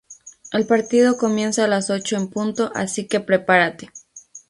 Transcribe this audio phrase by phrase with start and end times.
[0.51, 3.91] El partido comienza a las ocho en punto asique prepárate